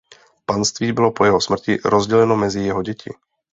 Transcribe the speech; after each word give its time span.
Panství 0.45 0.91
bylo 0.93 1.11
po 1.11 1.25
jeho 1.25 1.41
smrti 1.41 1.77
rozděleno 1.85 2.37
mezi 2.37 2.59
jeho 2.59 2.83
děti. 2.83 3.13